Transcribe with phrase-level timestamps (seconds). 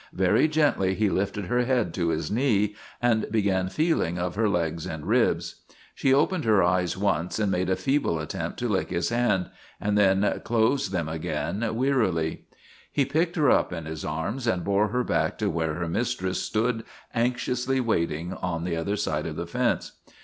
[0.13, 4.49] Very gently he lifted her head to his knee and be gan feeling of her
[4.49, 5.57] legs and ribs.
[5.93, 9.95] She opened her eyes once and made a feeble attempt to lick his hand, and
[9.95, 12.45] then closed them again wearily.
[12.91, 16.41] He picked her up in his arms and bore her back to where her mistress
[16.41, 16.83] stood
[17.13, 19.91] anxiously waiting on the other side of the fence.